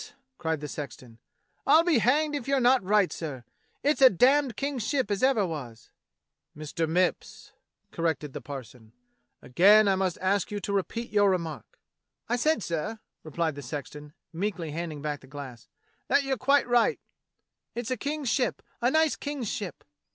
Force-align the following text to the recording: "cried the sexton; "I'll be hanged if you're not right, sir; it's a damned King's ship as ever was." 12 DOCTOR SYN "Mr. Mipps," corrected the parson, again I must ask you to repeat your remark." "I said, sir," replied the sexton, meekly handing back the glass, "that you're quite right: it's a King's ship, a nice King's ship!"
"cried 0.39 0.61
the 0.61 0.67
sexton; 0.67 1.19
"I'll 1.67 1.83
be 1.83 1.99
hanged 1.99 2.33
if 2.35 2.47
you're 2.47 2.59
not 2.59 2.83
right, 2.83 3.13
sir; 3.13 3.43
it's 3.83 4.01
a 4.01 4.09
damned 4.09 4.57
King's 4.57 4.81
ship 4.81 5.11
as 5.11 5.21
ever 5.21 5.45
was." 5.45 5.91
12 6.55 6.69
DOCTOR 6.73 6.75
SYN 6.75 6.87
"Mr. 6.89 6.91
Mipps," 6.91 7.51
corrected 7.91 8.33
the 8.33 8.41
parson, 8.41 8.93
again 9.43 9.87
I 9.87 9.95
must 9.95 10.17
ask 10.19 10.49
you 10.49 10.59
to 10.59 10.73
repeat 10.73 11.11
your 11.11 11.29
remark." 11.29 11.77
"I 12.27 12.35
said, 12.35 12.63
sir," 12.63 12.97
replied 13.23 13.53
the 13.53 13.61
sexton, 13.61 14.13
meekly 14.33 14.71
handing 14.71 15.03
back 15.03 15.19
the 15.19 15.27
glass, 15.27 15.67
"that 16.07 16.23
you're 16.23 16.35
quite 16.35 16.67
right: 16.67 16.99
it's 17.75 17.91
a 17.91 17.95
King's 17.97 18.29
ship, 18.31 18.63
a 18.81 18.89
nice 18.89 19.15
King's 19.15 19.49
ship!" 19.49 19.83